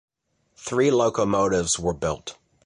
[0.55, 2.35] Three locomotives were built.